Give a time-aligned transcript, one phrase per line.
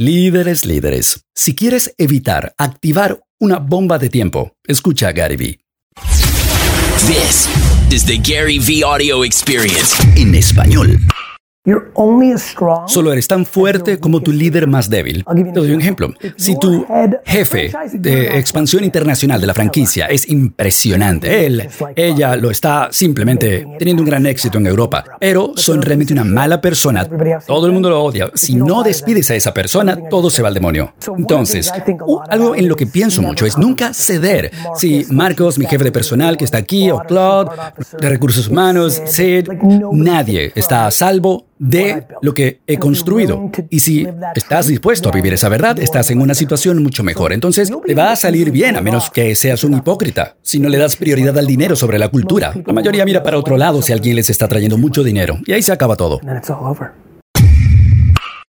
[0.00, 1.24] Líderes, líderes.
[1.34, 5.58] Si quieres evitar activar una bomba de tiempo, escucha a Gary Vee.
[7.08, 7.48] This
[7.90, 9.96] is the Gary V Audio Experience.
[10.14, 11.00] En español.
[12.86, 15.24] Solo eres tan fuerte como tu líder más débil.
[15.24, 16.12] Te doy un ejemplo.
[16.36, 16.86] Si tu
[17.24, 24.02] jefe de expansión internacional de la franquicia es impresionante, él, ella lo está simplemente teniendo
[24.02, 27.08] un gran éxito en Europa, pero son realmente una mala persona,
[27.46, 28.30] todo el mundo lo odia.
[28.34, 30.94] Si no despides a esa persona, todo se va al demonio.
[31.16, 31.72] Entonces,
[32.06, 34.50] uh, algo en lo que pienso mucho es nunca ceder.
[34.74, 37.50] Si Marcos, mi jefe de personal que está aquí, o Claude,
[38.00, 39.48] de recursos humanos, Sid,
[39.92, 43.50] nadie está a salvo de lo que he construido.
[43.70, 47.32] Y si estás dispuesto a vivir esa verdad, estás en una situación mucho mejor.
[47.32, 50.36] Entonces, te va a salir bien a menos que seas un hipócrita.
[50.42, 53.56] Si no le das prioridad al dinero sobre la cultura, la mayoría mira para otro
[53.56, 55.38] lado si alguien les está trayendo mucho dinero.
[55.46, 56.20] Y ahí se acaba todo.